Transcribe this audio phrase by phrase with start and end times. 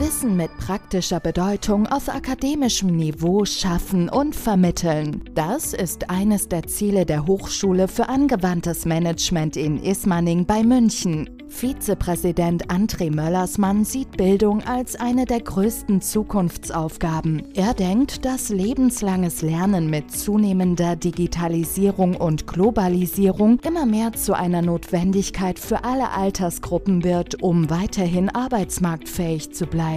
[0.00, 5.22] Wissen mit praktischer Bedeutung auf akademischem Niveau schaffen und vermitteln.
[5.34, 11.28] Das ist eines der Ziele der Hochschule für angewandtes Management in Ismaning bei München.
[11.50, 17.42] Vizepräsident André Möllersmann sieht Bildung als eine der größten Zukunftsaufgaben.
[17.54, 25.58] Er denkt, dass lebenslanges Lernen mit zunehmender Digitalisierung und Globalisierung immer mehr zu einer Notwendigkeit
[25.58, 29.89] für alle Altersgruppen wird, um weiterhin arbeitsmarktfähig zu bleiben.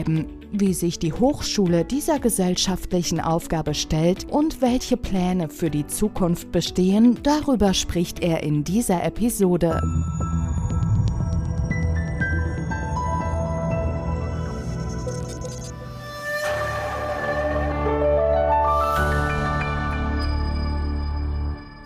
[0.51, 7.19] Wie sich die Hochschule dieser gesellschaftlichen Aufgabe stellt und welche Pläne für die Zukunft bestehen,
[7.23, 9.81] darüber spricht er in dieser Episode.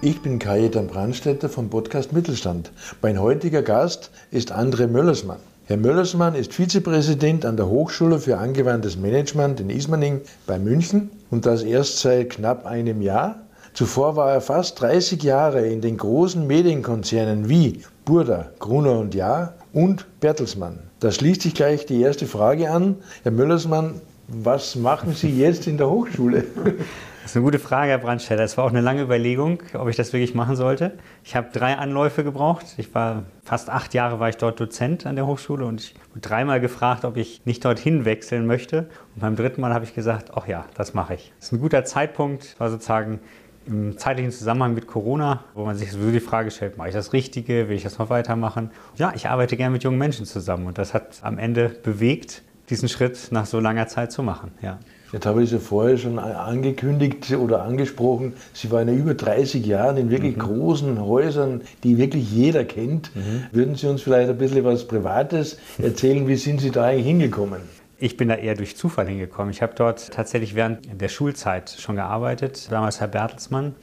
[0.02, 2.72] Ich bin Kajetan Brandstätter vom Podcast Mittelstand.
[3.02, 5.40] Mein heutiger Gast ist André Möllersmann.
[5.70, 11.46] Herr Möllersmann ist Vizepräsident an der Hochschule für angewandtes Management in Ismaning bei München und
[11.46, 13.42] das erst seit knapp einem Jahr.
[13.74, 19.56] Zuvor war er fast 30 Jahre in den großen Medienkonzernen wie Burda, Gruner und Jahr
[19.74, 20.80] und Bertelsmann.
[21.02, 22.96] Da schließt sich gleich die erste Frage an.
[23.24, 26.46] Herr Möllersmann, was machen Sie jetzt in der Hochschule?
[27.28, 28.42] Das ist eine gute Frage, Herr Brandstetter.
[28.42, 30.94] Es war auch eine lange Überlegung, ob ich das wirklich machen sollte.
[31.26, 32.66] Ich habe drei Anläufe gebraucht.
[32.78, 36.22] Ich war fast acht Jahre war ich dort Dozent an der Hochschule und ich wurde
[36.22, 38.88] dreimal gefragt, ob ich nicht dorthin wechseln möchte.
[39.14, 41.34] Und beim dritten Mal habe ich gesagt, ach ja, das mache ich.
[41.36, 43.20] Das ist ein guter Zeitpunkt, war sozusagen
[43.66, 47.12] im zeitlichen Zusammenhang mit Corona, wo man sich so die Frage stellt, mache ich das
[47.12, 48.72] Richtige, will ich das noch weitermachen?
[48.96, 52.88] Ja, ich arbeite gerne mit jungen Menschen zusammen und das hat am Ende bewegt, diesen
[52.88, 54.52] Schritt nach so langer Zeit zu machen.
[54.62, 54.80] Ja.
[55.12, 58.34] Jetzt habe ich es ja vorher schon angekündigt oder angesprochen.
[58.54, 60.42] Sie waren ja über 30 Jahre in wirklich mhm.
[60.42, 63.16] großen Häusern, die wirklich jeder kennt.
[63.16, 63.44] Mhm.
[63.52, 66.28] Würden Sie uns vielleicht ein bisschen was Privates erzählen?
[66.28, 67.62] Wie sind Sie da eigentlich hingekommen?
[68.00, 69.50] Ich bin da eher durch Zufall hingekommen.
[69.50, 73.76] Ich habe dort tatsächlich während der Schulzeit schon gearbeitet, damals Herr Bertelsmann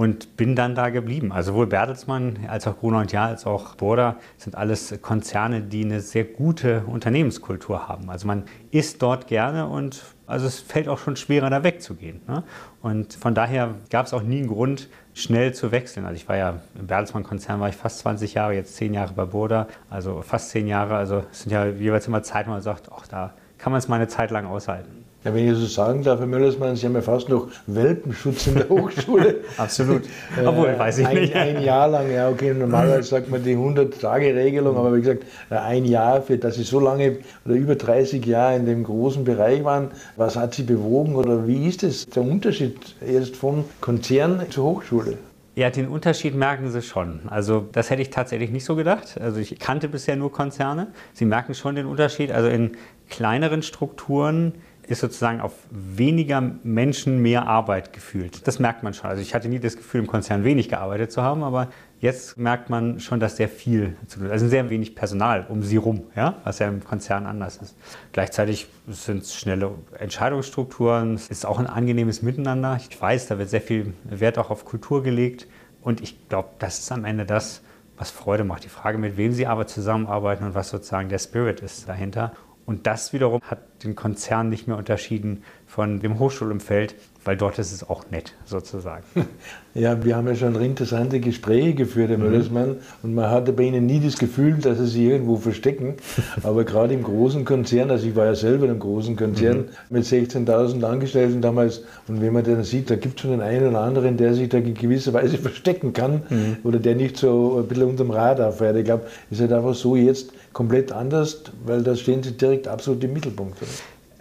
[0.00, 1.30] und bin dann da geblieben.
[1.30, 5.84] Also sowohl Bertelsmann als auch Gruner und Jahr als auch Borda sind alles Konzerne, die
[5.84, 8.08] eine sehr gute Unternehmenskultur haben.
[8.08, 12.20] Also man isst dort gerne und also es fällt auch schon schwerer, da wegzugehen.
[12.26, 12.44] Ne?
[12.82, 16.06] Und von daher gab es auch nie einen Grund, schnell zu wechseln.
[16.06, 19.24] Also ich war ja im Bertelsmann-Konzern war ich fast 20 Jahre, jetzt 10 Jahre bei
[19.24, 20.96] Burda, also fast 10 Jahre.
[20.96, 23.88] Also es sind ja jeweils immer Zeiten, wo man sagt, ach, da kann man es
[23.88, 24.99] mal eine Zeit lang aushalten.
[25.22, 28.54] Ja, wenn ich so sagen darf, Herr Möllersmann, Sie haben ja fast noch Welpenschutz in
[28.54, 29.40] der Hochschule.
[29.58, 30.04] Absolut.
[30.34, 31.36] Äh, Obwohl, weiß ich ein, nicht.
[31.36, 36.22] Ein Jahr lang, ja, okay, normalerweise sagt man die 100-Tage-Regelung, aber wie gesagt, ein Jahr,
[36.22, 40.36] für, dass Sie so lange oder über 30 Jahre in dem großen Bereich waren, was
[40.36, 45.18] hat Sie bewogen oder wie ist es der Unterschied erst vom Konzern zur Hochschule?
[45.54, 47.20] Ja, den Unterschied merken Sie schon.
[47.28, 49.20] Also das hätte ich tatsächlich nicht so gedacht.
[49.20, 50.86] Also ich kannte bisher nur Konzerne.
[51.12, 52.32] Sie merken schon den Unterschied.
[52.32, 52.78] Also in
[53.10, 54.54] kleineren Strukturen
[54.90, 58.46] ist sozusagen auf weniger Menschen mehr Arbeit gefühlt.
[58.48, 59.08] Das merkt man schon.
[59.08, 61.68] Also ich hatte nie das Gefühl, im Konzern wenig gearbeitet zu haben, aber
[62.00, 64.32] jetzt merkt man schon, dass sehr viel zu tun ist.
[64.32, 66.38] Also sehr wenig Personal um sie rum, ja?
[66.42, 67.76] was ja im Konzern anders ist.
[68.12, 72.80] Gleichzeitig sind es schnelle Entscheidungsstrukturen, es ist auch ein angenehmes Miteinander.
[72.88, 75.46] Ich weiß, da wird sehr viel Wert auch auf Kultur gelegt
[75.82, 77.62] und ich glaube, das ist am Ende das,
[77.96, 78.64] was Freude macht.
[78.64, 82.32] Die Frage, mit wem sie aber zusammenarbeiten und was sozusagen der Spirit ist dahinter.
[82.70, 86.94] Und das wiederum hat den Konzern nicht mehr unterschieden von dem Hochschulumfeld,
[87.24, 89.02] weil dort ist es auch nett sozusagen.
[89.72, 92.24] Ja, wir haben ja schon interessante Gespräche geführt, Herr mhm.
[92.24, 95.94] Möllersmann, und man hatte bei Ihnen nie das Gefühl, dass Sie sich irgendwo verstecken.
[96.42, 99.64] Aber gerade im großen Konzern, also ich war ja selber in einem großen Konzern mhm.
[99.90, 103.68] mit 16.000 Angestellten damals, und wenn man dann sieht, da gibt es schon den einen
[103.68, 106.56] oder anderen, der sich da in gewisser Weise verstecken kann mhm.
[106.64, 108.74] oder der nicht so ein bisschen unter dem Radar fährt.
[108.76, 112.68] Ich glaube, es ist halt einfach so jetzt komplett anders, weil da stehen Sie direkt
[112.68, 113.60] absolut im Mittelpunkt.
[113.62, 113.70] Oder?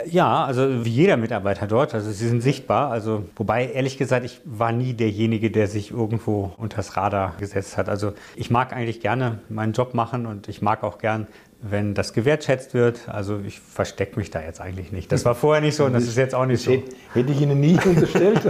[0.05, 2.89] Ja, also wie jeder Mitarbeiter dort, also sie sind sichtbar.
[2.91, 7.89] Also wobei ehrlich gesagt, ich war nie derjenige, der sich irgendwo unters Radar gesetzt hat.
[7.89, 11.27] Also ich mag eigentlich gerne meinen Job machen und ich mag auch gern,
[11.61, 13.09] wenn das gewertschätzt wird.
[13.09, 15.11] Also ich verstecke mich da jetzt eigentlich nicht.
[15.11, 16.71] Das war vorher nicht so und das ist jetzt auch nicht so.
[17.13, 18.41] Hätte ich Ihnen nie unterstellt.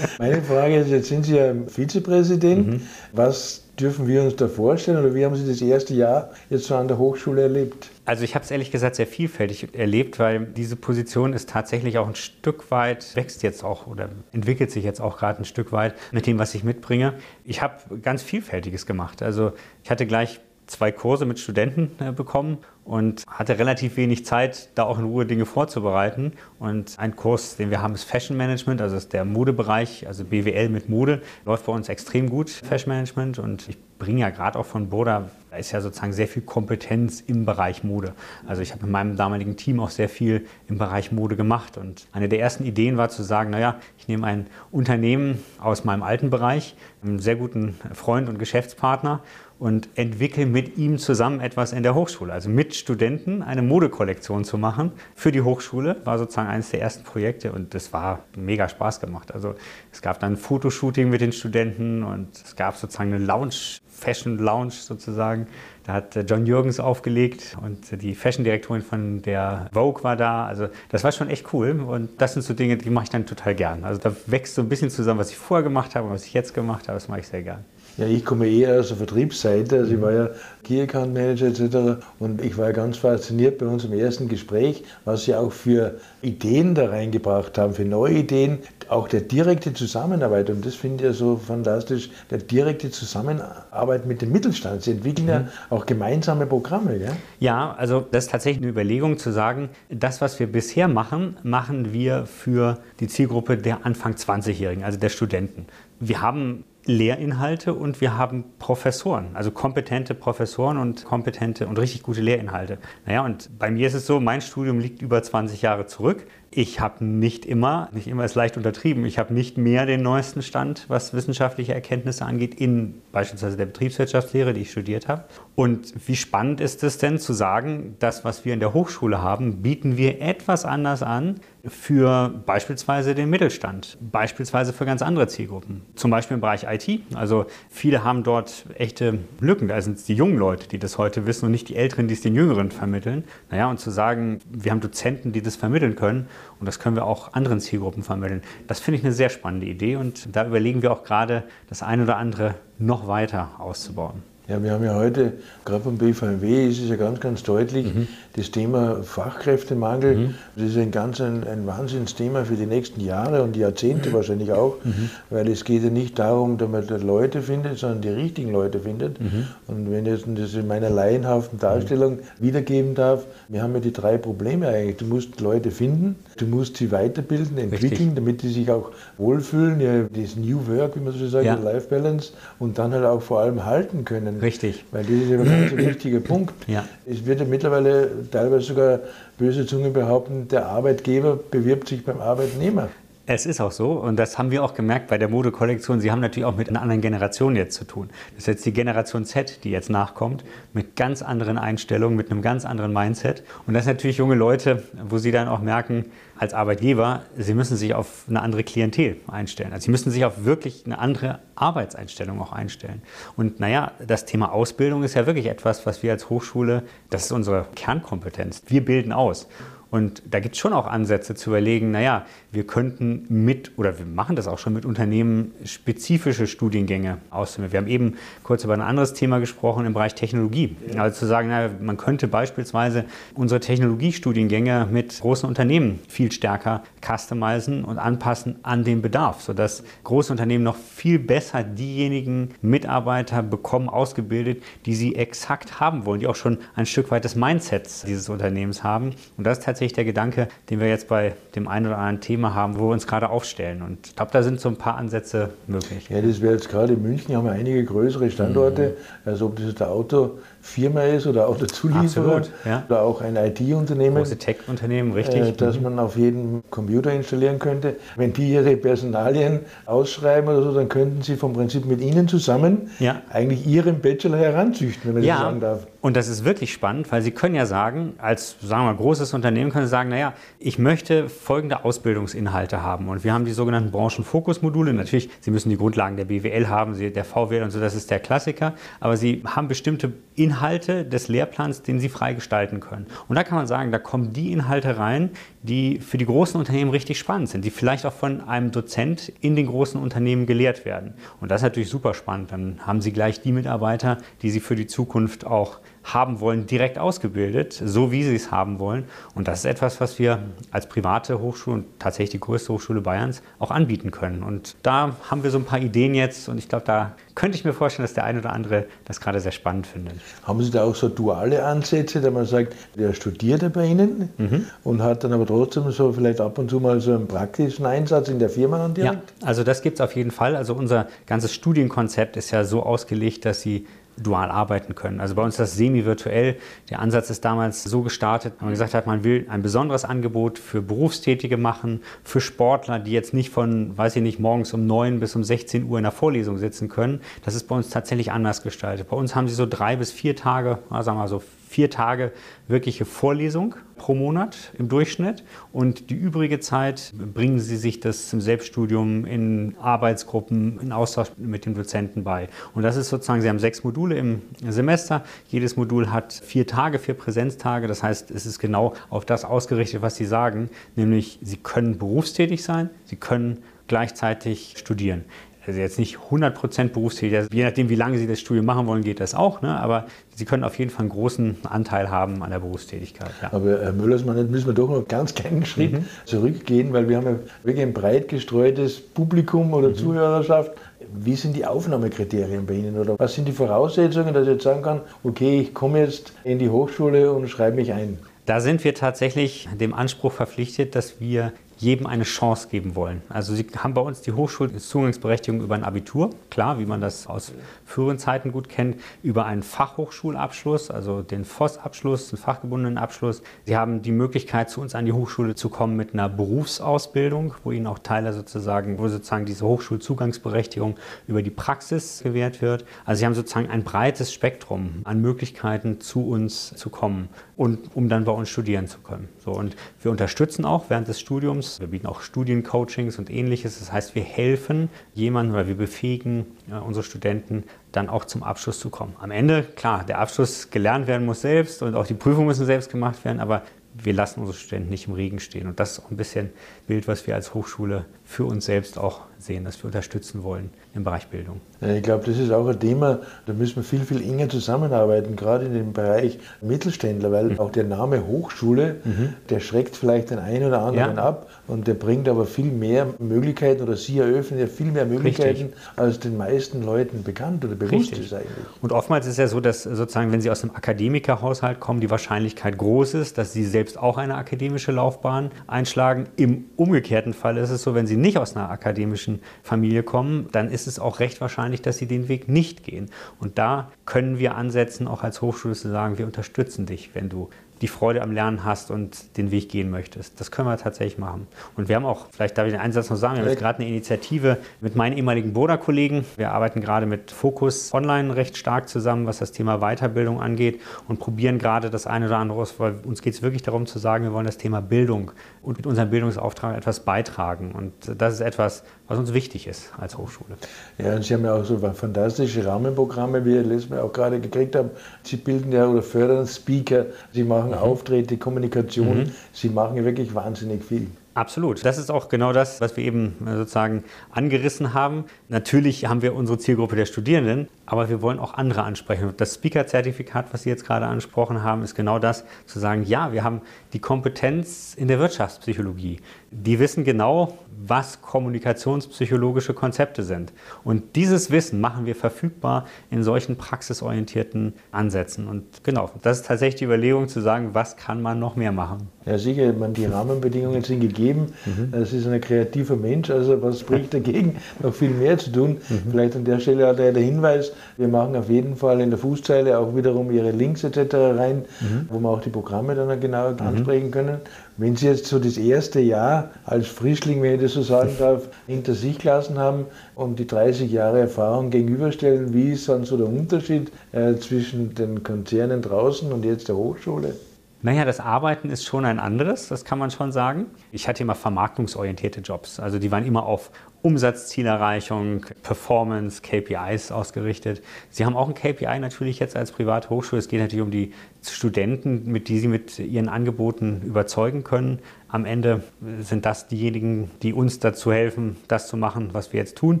[0.18, 2.66] Meine Frage ist, jetzt sind Sie ja Vizepräsident.
[2.66, 2.80] Mhm.
[3.12, 6.74] Was dürfen wir uns da vorstellen oder wie haben Sie das erste Jahr jetzt so
[6.74, 7.90] an der Hochschule erlebt?
[8.06, 12.06] Also ich habe es ehrlich gesagt sehr vielfältig erlebt, weil diese Position ist tatsächlich auch
[12.06, 15.96] ein Stück weit, wächst jetzt auch oder entwickelt sich jetzt auch gerade ein Stück weit
[16.12, 17.14] mit dem, was ich mitbringe.
[17.44, 19.22] Ich habe ganz Vielfältiges gemacht.
[19.22, 24.68] Also ich hatte gleich zwei Kurse mit Studenten äh, bekommen und hatte relativ wenig Zeit,
[24.74, 26.32] da auch in Ruhe Dinge vorzubereiten.
[26.58, 30.68] Und ein Kurs, den wir haben, ist Fashion Management, also ist der Modebereich, also BWL
[30.68, 33.38] mit Mode, läuft bei uns extrem gut, Fashion Management.
[33.38, 37.44] Und ich bringe ja gerade auch von Boda, ist ja sozusagen sehr viel Kompetenz im
[37.44, 38.14] Bereich Mode.
[38.46, 41.76] Also ich habe mit meinem damaligen Team auch sehr viel im Bereich Mode gemacht.
[41.76, 46.02] Und eine der ersten Ideen war zu sagen, naja, ich nehme ein Unternehmen aus meinem
[46.02, 46.76] alten Bereich,
[47.06, 49.22] einen sehr guten Freund und Geschäftspartner
[49.58, 52.32] und entwickle mit ihm zusammen etwas in der Hochschule.
[52.32, 57.04] Also mit Studenten eine Modekollektion zu machen für die Hochschule war sozusagen eines der ersten
[57.04, 59.32] Projekte und das war mega Spaß gemacht.
[59.32, 59.54] Also
[59.92, 64.38] es gab dann ein Fotoshooting mit den Studenten und es gab sozusagen eine Lounge, Fashion
[64.38, 65.46] Lounge sozusagen.
[65.86, 70.44] Da hat John Jürgens aufgelegt und die Fashion-Direktorin von der Vogue war da.
[70.46, 73.24] Also das war schon echt cool und das sind so Dinge, die mache ich dann
[73.24, 73.84] total gern.
[73.84, 76.34] Also da wächst so ein bisschen zusammen, was ich vorher gemacht habe und was ich
[76.34, 76.96] jetzt gemacht habe.
[76.96, 77.64] Das mache ich sehr gern.
[77.98, 79.78] Ja, ich komme eher aus der Vertriebsseite.
[79.78, 80.30] Also ich war ja
[80.64, 82.04] Key Account Manager etc.
[82.18, 86.90] Und ich war ganz fasziniert bei unserem ersten Gespräch, was Sie auch für Ideen da
[86.90, 88.58] reingebracht haben, für neue Ideen.
[88.88, 94.20] Auch der direkte Zusammenarbeit, und das finde ich ja so fantastisch, der direkte Zusammenarbeit mit
[94.20, 94.82] dem Mittelstand.
[94.82, 95.30] Sie entwickeln mhm.
[95.30, 96.98] ja auch gemeinsame Programme.
[96.98, 97.12] Gell?
[97.40, 101.94] Ja, also das ist tatsächlich eine Überlegung zu sagen, das, was wir bisher machen, machen
[101.94, 105.66] wir für die Zielgruppe der Anfang 20-Jährigen, also der Studenten.
[105.98, 112.20] Wir haben Lehrinhalte und wir haben Professoren, also kompetente Professoren und kompetente und richtig gute
[112.20, 112.78] Lehrinhalte.
[113.04, 116.26] Naja, und bei mir ist es so, mein Studium liegt über 20 Jahre zurück.
[116.58, 120.40] Ich habe nicht immer, nicht immer ist leicht untertrieben, ich habe nicht mehr den neuesten
[120.40, 125.24] Stand, was wissenschaftliche Erkenntnisse angeht, in beispielsweise der Betriebswirtschaftslehre, die ich studiert habe.
[125.54, 129.60] Und wie spannend ist es denn zu sagen, das, was wir in der Hochschule haben,
[129.60, 136.10] bieten wir etwas anders an für beispielsweise den Mittelstand, beispielsweise für ganz andere Zielgruppen, zum
[136.10, 137.00] Beispiel im Bereich IT.
[137.14, 139.68] Also viele haben dort echte Lücken.
[139.68, 142.14] Da sind es die jungen Leute, die das heute wissen und nicht die Älteren, die
[142.14, 143.24] es den Jüngeren vermitteln.
[143.50, 146.28] Naja, und zu sagen, wir haben Dozenten, die das vermitteln können
[146.60, 148.42] und das können wir auch anderen Zielgruppen vermitteln.
[148.66, 152.04] Das finde ich eine sehr spannende Idee und da überlegen wir auch gerade, das eine
[152.04, 154.22] oder andere noch weiter auszubauen.
[154.48, 155.32] Ja, wir haben ja heute,
[155.64, 158.06] gerade beim BVMW ist es ja ganz, ganz deutlich, mhm.
[158.36, 160.16] das Thema Fachkräftemangel.
[160.16, 160.34] Mhm.
[160.54, 164.76] Das ist ein ganz ein, ein Wahnsinnsthema für die nächsten Jahre und Jahrzehnte wahrscheinlich auch,
[164.84, 165.10] mhm.
[165.30, 169.20] weil es geht ja nicht darum, dass man Leute findet, sondern die richtigen Leute findet.
[169.20, 169.48] Mhm.
[169.66, 174.16] Und wenn ich das in meiner laienhaften Darstellung wiedergeben darf, wir haben ja die drei
[174.16, 174.98] Probleme eigentlich.
[174.98, 178.14] Du musst Leute finden, du musst sie weiterbilden, entwickeln, Richtig.
[178.14, 181.56] damit sie sich auch wohlfühlen, ja, das New Work, wie man so sagt, ja.
[181.56, 184.35] Life Balance und dann halt auch vor allem halten können.
[184.40, 184.84] Richtig.
[184.90, 186.54] Weil das ist ja ein ganz wichtiger Punkt.
[186.66, 186.84] Ja.
[187.06, 189.00] Es wird ja mittlerweile teilweise sogar
[189.38, 192.88] böse Zunge behaupten, der Arbeitgeber bewirbt sich beim Arbeitnehmer.
[193.28, 196.00] Es ist auch so und das haben wir auch gemerkt bei der Modekollektion.
[196.00, 198.08] Sie haben natürlich auch mit einer anderen Generation jetzt zu tun.
[198.30, 200.44] Das ist jetzt die Generation Z, die jetzt nachkommt,
[200.74, 203.42] mit ganz anderen Einstellungen, mit einem ganz anderen Mindset.
[203.66, 206.04] Und das sind natürlich junge Leute, wo sie dann auch merken,
[206.38, 209.72] als Arbeitgeber, sie müssen sich auf eine andere Klientel einstellen.
[209.72, 213.02] Also sie müssen sich auf wirklich eine andere Arbeitseinstellung auch einstellen.
[213.36, 217.32] Und naja, das Thema Ausbildung ist ja wirklich etwas, was wir als Hochschule, das ist
[217.32, 218.62] unsere Kernkompetenz.
[218.68, 219.48] Wir bilden aus.
[219.90, 224.06] Und da gibt es schon auch Ansätze zu überlegen, naja, wir könnten mit, oder wir
[224.06, 227.72] machen das auch schon mit Unternehmen, spezifische Studiengänge auszuwählen.
[227.72, 230.74] Wir haben eben kurz über ein anderes Thema gesprochen im Bereich Technologie.
[230.96, 233.04] Also zu sagen, naja, man könnte beispielsweise
[233.34, 240.32] unsere Technologiestudiengänge mit großen Unternehmen viel stärker customizen und anpassen an den Bedarf, sodass große
[240.32, 246.36] Unternehmen noch viel besser diejenigen Mitarbeiter bekommen, ausgebildet, die sie exakt haben wollen, die auch
[246.36, 249.12] schon ein Stück weit des Mindsets dieses Unternehmens haben.
[249.36, 252.54] Und das ist tatsächlich der Gedanke, den wir jetzt bei dem einen oder anderen Thema
[252.54, 253.82] haben, wo wir uns gerade aufstellen.
[253.82, 256.08] Und ich glaube, da sind so ein paar Ansätze möglich.
[256.08, 259.30] Ja, das wäre jetzt gerade in München, haben wir einige größere Standorte, mhm.
[259.30, 262.82] also ob das der Auto Firma ist oder auch der Zulieferer ja.
[262.88, 264.16] oder auch ein IT-Unternehmen.
[264.16, 265.40] Große Tech-Unternehmen, richtig.
[265.40, 265.84] Äh, dass mhm.
[265.84, 267.96] man auf jeden Computer installieren könnte.
[268.16, 272.90] Wenn die ihre Personalien ausschreiben oder so, dann könnten sie vom Prinzip mit Ihnen zusammen
[272.98, 273.22] ja.
[273.30, 275.34] eigentlich Ihren Bachelor heranzüchten, wenn man ja.
[275.34, 275.86] das sagen darf.
[276.00, 279.70] Und das ist wirklich spannend, weil Sie können ja sagen, als sagen wir großes Unternehmen
[279.70, 283.08] können Sie sagen, naja, ich möchte folgende Ausbildungsinhalte haben.
[283.08, 284.92] Und wir haben die sogenannten Branchenfokusmodule.
[284.92, 288.20] Natürlich, Sie müssen die Grundlagen der BWL haben, der VWL und so, das ist der
[288.20, 288.74] Klassiker.
[289.00, 290.55] Aber Sie haben bestimmte Inhalte
[291.04, 293.06] des Lehrplans, den Sie frei gestalten können.
[293.28, 295.30] Und da kann man sagen, da kommen die Inhalte rein,
[295.62, 299.56] die für die großen Unternehmen richtig spannend sind, die vielleicht auch von einem Dozent in
[299.56, 301.14] den großen Unternehmen gelehrt werden.
[301.40, 302.52] Und das ist natürlich super spannend.
[302.52, 305.80] Dann haben Sie gleich die Mitarbeiter, die Sie für die Zukunft auch
[306.12, 309.04] haben wollen, direkt ausgebildet, so wie sie es haben wollen.
[309.34, 310.38] Und das ist etwas, was wir
[310.70, 314.42] als private Hochschule und tatsächlich die größte Hochschule Bayerns auch anbieten können.
[314.42, 317.64] Und da haben wir so ein paar Ideen jetzt und ich glaube, da könnte ich
[317.64, 320.14] mir vorstellen, dass der eine oder andere das gerade sehr spannend findet.
[320.44, 324.66] Haben Sie da auch so duale Ansätze, da man sagt, der studiert bei Ihnen mhm.
[324.84, 328.28] und hat dann aber trotzdem so vielleicht ab und zu mal so einen praktischen Einsatz
[328.28, 329.32] in der Firma dann direkt?
[329.40, 330.56] Ja, also das gibt es auf jeden Fall.
[330.56, 333.86] Also unser ganzes Studienkonzept ist ja so ausgelegt, dass Sie
[334.16, 335.20] dual arbeiten können.
[335.20, 336.56] Also bei uns ist das semi-virtuell.
[336.90, 340.58] Der Ansatz ist damals so gestartet, dass man gesagt hat, man will ein besonderes Angebot
[340.58, 345.20] für Berufstätige machen, für Sportler, die jetzt nicht von, weiß ich nicht, morgens um 9
[345.20, 347.20] bis um 16 Uhr in der Vorlesung sitzen können.
[347.44, 349.08] Das ist bei uns tatsächlich anders gestaltet.
[349.08, 351.42] Bei uns haben sie so drei bis vier Tage, sagen wir mal so
[351.76, 352.32] vier Tage
[352.68, 358.40] wirkliche Vorlesung pro Monat im Durchschnitt und die übrige Zeit bringen sie sich das im
[358.40, 362.48] Selbststudium in Arbeitsgruppen, in Austausch mit den Dozenten bei.
[362.74, 365.22] Und das ist sozusagen, sie haben sechs Module im Semester.
[365.48, 367.88] Jedes Modul hat vier Tage, vier Präsenztage.
[367.88, 372.64] Das heißt, es ist genau auf das ausgerichtet, was sie sagen, nämlich sie können berufstätig
[372.64, 375.26] sein, sie können gleichzeitig studieren
[375.66, 379.02] also jetzt nicht 100% berufstätig, also je nachdem, wie lange Sie das Studium machen wollen,
[379.02, 379.78] geht das auch, ne?
[379.78, 383.30] aber Sie können auf jeden Fall einen großen Anteil haben an der Berufstätigkeit.
[383.42, 383.52] Ja.
[383.52, 386.04] Aber Herr Müllersmann, jetzt müssen wir doch noch ganz kleinen Schritt mhm.
[386.24, 389.94] zurückgehen, weil wir haben ja wirklich ein breit gestreutes Publikum oder mhm.
[389.94, 390.72] Zuhörerschaft.
[391.14, 394.82] Wie sind die Aufnahmekriterien bei Ihnen oder was sind die Voraussetzungen, dass ich jetzt sagen
[394.82, 398.18] kann, okay, ich komme jetzt in die Hochschule und schreibe mich ein?
[398.44, 403.22] Da sind wir tatsächlich dem Anspruch verpflichtet, dass wir jedem eine Chance geben wollen.
[403.28, 407.52] Also Sie haben bei uns die Hochschulzugangsberechtigung über ein Abitur, klar, wie man das aus
[407.84, 413.42] früheren Zeiten gut kennt, über einen Fachhochschulabschluss, also den FOS-Abschluss, den fachgebundenen Abschluss.
[413.64, 417.72] Sie haben die Möglichkeit, zu uns an die Hochschule zu kommen mit einer Berufsausbildung, wo
[417.72, 422.84] Ihnen auch Teile sozusagen, wo sozusagen diese Hochschulzugangsberechtigung über die Praxis gewährt wird.
[423.04, 428.08] Also Sie haben sozusagen ein breites Spektrum an Möglichkeiten, zu uns zu kommen und um
[428.08, 429.28] dann bei uns studieren zu können.
[429.44, 433.78] So, und wir unterstützen auch während des Studiums, wir bieten auch Studiencoachings und ähnliches.
[433.78, 436.46] Das heißt, wir helfen jemandem oder wir befähigen
[436.84, 439.14] unsere Studenten dann auch zum Abschluss zu kommen.
[439.20, 442.90] Am Ende, klar, der Abschluss gelernt werden muss selbst und auch die Prüfungen müssen selbst
[442.90, 443.62] gemacht werden, aber
[444.02, 445.66] wir lassen unsere Studenten nicht im Regen stehen.
[445.66, 446.50] Und das ist auch ein bisschen
[446.86, 451.04] Bild, was wir als Hochschule für uns selbst auch sehen, dass wir unterstützen wollen im
[451.04, 451.60] Bereich Bildung.
[451.80, 455.66] Ich glaube, das ist auch ein Thema, da müssen wir viel, viel enger zusammenarbeiten, gerade
[455.66, 457.60] in dem Bereich Mittelständler, weil mhm.
[457.60, 459.34] auch der Name Hochschule, mhm.
[459.50, 461.22] der schreckt vielleicht den einen oder anderen ja.
[461.22, 465.64] ab und der bringt aber viel mehr Möglichkeiten oder Sie eröffnen ja viel mehr Möglichkeiten,
[465.64, 465.80] Richtig.
[465.96, 468.26] als den meisten Leuten bekannt oder bewusst Richtig.
[468.26, 468.66] ist eigentlich.
[468.80, 472.10] Und oftmals ist es ja so, dass sozusagen, wenn Sie aus einem Akademikerhaushalt kommen, die
[472.10, 476.28] Wahrscheinlichkeit groß ist, dass Sie selbst auch eine akademische Laufbahn einschlagen.
[476.36, 480.68] Im umgekehrten Fall ist es so, wenn Sie nicht aus einer akademischen Familie kommen, dann
[480.68, 483.10] ist es auch recht wahrscheinlich, dass Sie den Weg nicht gehen.
[483.38, 487.48] Und da können wir ansetzen, auch als Hochschule zu sagen, wir unterstützen dich, wenn du
[487.80, 490.40] die Freude am Lernen hast und den Weg gehen möchtest.
[490.40, 491.46] Das können wir tatsächlich machen.
[491.76, 493.80] Und wir haben auch, vielleicht darf ich den Einsatz noch sagen, wir haben jetzt gerade
[493.80, 496.24] eine Initiative mit meinen ehemaligen Boda-Kollegen.
[496.36, 501.18] Wir arbeiten gerade mit Fokus Online recht stark zusammen, was das Thema Weiterbildung angeht und
[501.18, 504.24] probieren gerade das eine oder andere aus, weil uns geht es wirklich darum zu sagen,
[504.24, 505.32] wir wollen das Thema Bildung
[505.66, 507.72] und mit unserem Bildungsauftrag etwas beitragen.
[507.72, 510.56] Und das ist etwas, was uns wichtig ist als Hochschule.
[510.96, 514.38] Ja, und Sie haben ja auch so fantastische Rahmenprogramme, wie wir letztes Mal auch gerade
[514.38, 514.90] gekriegt haben.
[515.24, 517.78] Sie bilden ja oder fördern Speaker, Sie machen mhm.
[517.78, 519.32] Auftritte, Kommunikation, mhm.
[519.52, 521.08] Sie machen wirklich wahnsinnig viel.
[521.34, 521.84] Absolut.
[521.84, 525.24] Das ist auch genau das, was wir eben äh, sozusagen angerissen haben.
[525.48, 529.32] Natürlich haben wir unsere Zielgruppe der Studierenden, aber wir wollen auch andere ansprechen.
[529.36, 533.44] Das Speaker-Zertifikat, was Sie jetzt gerade angesprochen haben, ist genau das, zu sagen, ja, wir
[533.44, 533.62] haben
[533.92, 536.20] die Kompetenz in der Wirtschaftspsychologie.
[536.50, 540.52] Die wissen genau, was kommunikationspsychologische Konzepte sind.
[540.84, 545.46] Und dieses Wissen machen wir verfügbar in solchen praxisorientierten Ansätzen.
[545.46, 549.08] Und genau, das ist tatsächlich die Überlegung zu sagen, was kann man noch mehr machen.
[549.26, 551.52] Ja, sicher, man, die Rahmenbedingungen sind gegeben.
[551.66, 551.92] Mhm.
[551.92, 555.78] Es ist ein kreativer Mensch, also was spricht dagegen, noch viel mehr zu tun?
[555.88, 556.10] Mhm.
[556.10, 559.18] Vielleicht an der Stelle hat er der Hinweis, wir machen auf jeden Fall in der
[559.18, 561.14] Fußzeile auch wiederum Ihre Links etc.
[561.14, 562.08] rein, mhm.
[562.08, 563.60] wo wir auch die Programme dann genauer mhm.
[563.66, 564.38] ansprechen können.
[564.76, 568.48] Wenn Sie jetzt so das erste Jahr als Frischling, wenn ich das so sagen darf,
[568.66, 573.26] hinter sich gelassen haben und die 30 Jahre Erfahrung gegenüberstellen, wie ist dann so der
[573.26, 577.34] Unterschied äh, zwischen den Konzernen draußen und jetzt der Hochschule?
[577.82, 580.66] Naja, das Arbeiten ist schon ein anderes, das kann man schon sagen.
[580.92, 582.80] Ich hatte immer vermarktungsorientierte Jobs.
[582.80, 587.82] Also die waren immer auf Umsatzzielerreichung, Performance, KPIs ausgerichtet.
[588.08, 590.38] Sie haben auch ein KPI natürlich jetzt als private Hochschule.
[590.38, 591.12] Es geht natürlich um die
[591.52, 595.00] Studenten, mit die sie mit ihren Angeboten überzeugen können.
[595.28, 595.82] Am Ende
[596.20, 600.00] sind das diejenigen, die uns dazu helfen, das zu machen, was wir jetzt tun.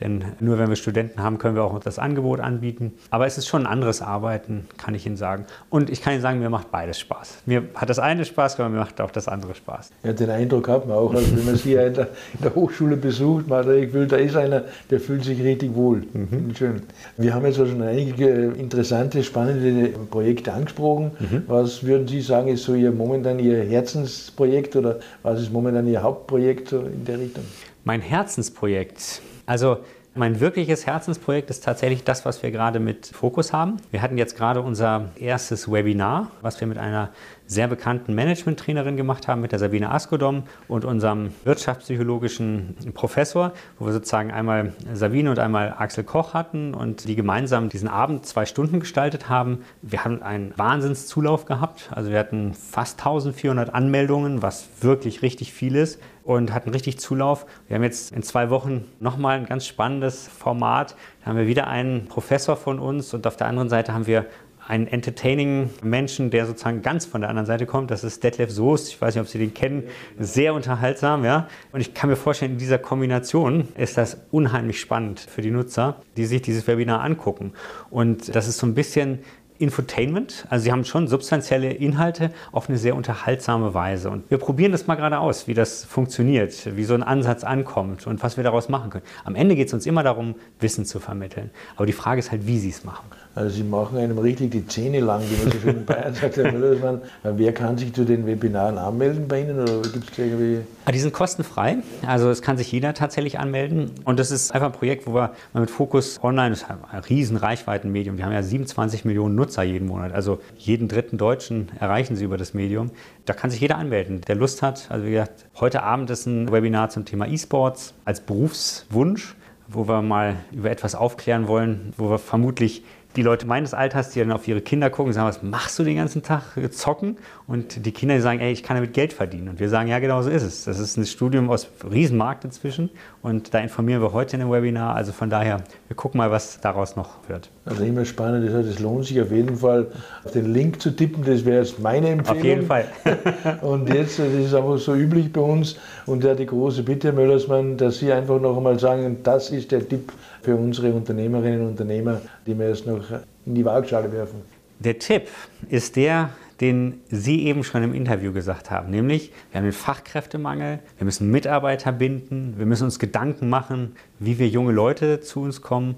[0.00, 2.94] Denn nur wenn wir Studenten haben, können wir auch das Angebot anbieten.
[3.10, 5.44] Aber es ist schon ein anderes Arbeiten, kann ich Ihnen sagen.
[5.68, 7.42] Und ich kann Ihnen sagen, mir macht beides Spaß.
[7.44, 9.90] Mir hat das eine Spaß, aber mir macht auch das andere Spaß.
[10.04, 12.96] Ja, den Eindruck hat man auch, also wenn man Sie in der, in der Hochschule
[12.96, 16.04] besucht, man hat da ist einer, der fühlt sich richtig wohl.
[16.12, 16.54] Mhm.
[16.56, 16.82] Schön.
[17.16, 20.97] Wir haben jetzt also schon einige interessante, spannende Projekte angesprochen.
[20.98, 21.44] Mhm.
[21.46, 26.02] Was würden Sie sagen, ist so Ihr momentan Ihr Herzensprojekt oder was ist momentan Ihr
[26.02, 27.44] Hauptprojekt in der Richtung?
[27.84, 29.22] Mein Herzensprojekt.
[29.46, 29.78] Also
[30.14, 33.76] mein wirkliches Herzensprojekt ist tatsächlich das, was wir gerade mit Fokus haben.
[33.92, 37.10] Wir hatten jetzt gerade unser erstes Webinar, was wir mit einer
[37.48, 43.92] sehr bekannten Management-Trainerin gemacht haben, mit der Sabine Askodom und unserem wirtschaftspsychologischen Professor, wo wir
[43.92, 48.80] sozusagen einmal Sabine und einmal Axel Koch hatten und die gemeinsam diesen Abend zwei Stunden
[48.80, 49.64] gestaltet haben.
[49.80, 51.88] Wir haben einen Wahnsinnszulauf gehabt.
[51.90, 57.46] Also wir hatten fast 1400 Anmeldungen, was wirklich richtig viel ist und hatten richtig Zulauf.
[57.68, 60.94] Wir haben jetzt in zwei Wochen nochmal ein ganz spannendes Format.
[61.20, 64.26] Da haben wir wieder einen Professor von uns und auf der anderen Seite haben wir
[64.68, 67.90] einen entertaining Menschen, der sozusagen ganz von der anderen Seite kommt.
[67.90, 68.88] Das ist Detlef Soest.
[68.88, 69.84] Ich weiß nicht, ob Sie den kennen.
[70.18, 71.48] Sehr unterhaltsam, ja.
[71.72, 75.96] Und ich kann mir vorstellen, in dieser Kombination ist das unheimlich spannend für die Nutzer,
[76.18, 77.54] die sich dieses Webinar angucken.
[77.88, 79.20] Und das ist so ein bisschen
[79.58, 80.46] Infotainment.
[80.50, 84.10] Also sie haben schon substanzielle Inhalte auf eine sehr unterhaltsame Weise.
[84.10, 88.06] Und wir probieren das mal gerade aus, wie das funktioniert, wie so ein Ansatz ankommt
[88.06, 89.04] und was wir daraus machen können.
[89.24, 91.50] Am Ende geht es uns immer darum, Wissen zu vermitteln.
[91.76, 93.06] Aber die Frage ist halt, wie sie es machen.
[93.38, 96.38] Also Sie machen einem richtig die Zähne lang, wie man so schön in Bayern sagt.
[96.38, 100.62] Herr Müllersmann, wer kann sich zu den Webinaren anmelden bei Ihnen oder gibt irgendwie?
[100.86, 103.92] Ah, die sind kostenfrei, also es kann sich jeder tatsächlich anmelden.
[104.04, 107.36] Und das ist einfach ein Projekt, wo wir mit Fokus Online, das ist ein riesen
[107.36, 112.24] Reichweitenmedium, wir haben ja 27 Millionen Nutzer jeden Monat, also jeden dritten Deutschen erreichen sie
[112.24, 112.90] über das Medium.
[113.24, 114.86] Da kann sich jeder anmelden, der Lust hat.
[114.88, 119.36] Also wie gesagt, heute Abend ist ein Webinar zum Thema E-Sports als Berufswunsch
[119.68, 122.84] wo wir mal über etwas aufklären wollen, wo wir vermutlich
[123.16, 125.96] die Leute meines Alters, die dann auf ihre Kinder gucken, sagen, was machst du den
[125.96, 126.42] ganzen Tag?
[126.70, 127.16] Zocken?
[127.46, 129.48] Und die Kinder sagen, ey, ich kann damit Geld verdienen.
[129.48, 130.64] Und wir sagen, ja, genau so ist es.
[130.64, 132.90] Das ist ein Studium aus Riesenmarkt inzwischen.
[133.22, 134.94] Und da informieren wir heute in einem Webinar.
[134.94, 137.50] Also von daher, wir gucken mal, was daraus noch wird.
[137.68, 138.48] Also immer spannend.
[138.48, 139.86] Das heißt, es lohnt sich auf jeden Fall,
[140.24, 141.24] auf den Link zu tippen.
[141.24, 142.38] Das wäre jetzt meine Empfehlung.
[142.38, 142.86] Auf jeden Fall.
[143.62, 145.76] und jetzt, das ist einfach so üblich bei uns.
[146.06, 149.70] Und ja, die große Bitte, Herr Möllersmann, dass Sie einfach noch einmal sagen, das ist
[149.70, 153.04] der Tipp für unsere Unternehmerinnen und Unternehmer, die wir jetzt noch
[153.44, 154.40] in die Waagschale werfen?
[154.80, 155.28] Der Tipp
[155.68, 160.80] ist der, den Sie eben schon im Interview gesagt haben, nämlich wir haben den Fachkräftemangel,
[160.96, 165.62] wir müssen Mitarbeiter binden, wir müssen uns Gedanken machen, wie wir junge Leute zu uns
[165.62, 165.96] kommen.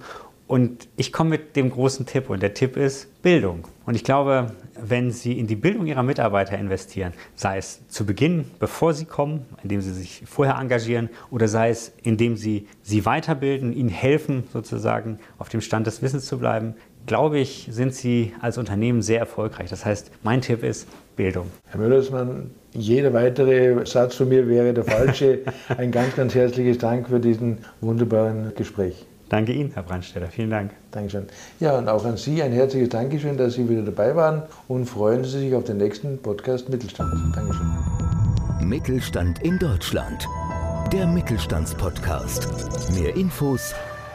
[0.50, 3.68] Und ich komme mit dem großen Tipp und der Tipp ist Bildung.
[3.86, 4.48] Und ich glaube,
[4.82, 9.46] wenn Sie in die Bildung Ihrer Mitarbeiter investieren, sei es zu Beginn, bevor Sie kommen,
[9.62, 15.20] indem Sie sich vorher engagieren, oder sei es, indem Sie sie weiterbilden, ihnen helfen, sozusagen
[15.38, 16.74] auf dem Stand des Wissens zu bleiben,
[17.06, 19.70] glaube ich, sind Sie als Unternehmen sehr erfolgreich.
[19.70, 21.46] Das heißt, mein Tipp ist Bildung.
[21.68, 25.42] Herr Müllersmann, jeder weitere Satz von mir wäre der falsche.
[25.78, 29.06] Ein ganz, ganz herzliches Dank für diesen wunderbaren Gespräch.
[29.31, 30.27] Danke Ihnen, Herr Brandstetter.
[30.27, 30.73] Vielen Dank.
[30.90, 31.27] Dankeschön.
[31.61, 35.25] Ja, und auch an Sie ein herzliches Dankeschön, dass Sie wieder dabei waren und freuen
[35.25, 37.11] Sie sich auf den nächsten Podcast Mittelstand.
[37.35, 37.66] Dankeschön.
[38.61, 40.29] Mittelstand in Deutschland.
[40.93, 42.93] Der Mittelstandspodcast.
[42.93, 43.75] Mehr Infos